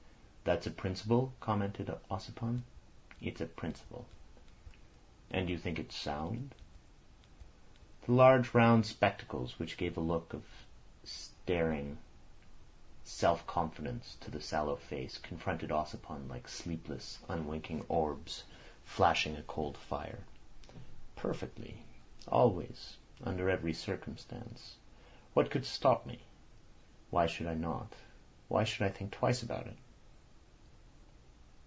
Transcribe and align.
"That's 0.43 0.65
a 0.67 0.71
principle?" 0.71 1.33
commented 1.39 1.89
Ossipon. 2.09 2.63
"It's 3.21 3.39
a 3.39 3.45
principle." 3.45 4.07
"And 5.29 5.47
you 5.49 5.57
think 5.57 5.77
it's 5.79 5.95
sound?" 5.95 6.55
The 8.05 8.11
large 8.13 8.53
round 8.53 8.85
spectacles, 8.85 9.59
which 9.59 9.77
gave 9.77 9.95
a 9.95 10.01
look 10.01 10.33
of 10.33 10.43
staring 11.05 11.99
self 13.05 13.45
confidence 13.47 14.17
to 14.21 14.31
the 14.31 14.41
sallow 14.41 14.75
face, 14.75 15.19
confronted 15.19 15.69
Ossipon 15.71 16.27
like 16.27 16.49
sleepless, 16.49 17.19
unwinking 17.29 17.85
orbs 17.87 18.43
flashing 18.83 19.37
a 19.37 19.43
cold 19.43 19.77
fire. 19.77 20.25
"Perfectly. 21.15 21.85
Always. 22.27 22.97
Under 23.23 23.49
every 23.49 23.73
circumstance. 23.73 24.75
What 25.33 25.51
could 25.51 25.65
stop 25.67 26.05
me? 26.07 26.23
Why 27.11 27.25
should 27.27 27.47
I 27.47 27.53
not? 27.53 27.93
Why 28.49 28.63
should 28.65 28.85
I 28.85 28.89
think 28.89 29.11
twice 29.11 29.41
about 29.43 29.67
it?" 29.67 29.77